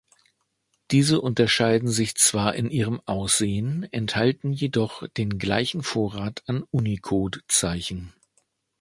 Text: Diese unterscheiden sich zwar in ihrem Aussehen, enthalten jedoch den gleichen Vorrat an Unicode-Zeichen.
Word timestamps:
Diese 0.89 1.21
unterscheiden 1.21 1.87
sich 1.87 2.15
zwar 2.15 2.55
in 2.55 2.71
ihrem 2.71 3.01
Aussehen, 3.05 3.83
enthalten 3.93 4.51
jedoch 4.51 5.07
den 5.09 5.37
gleichen 5.37 5.83
Vorrat 5.83 6.41
an 6.47 6.63
Unicode-Zeichen. 6.71 8.11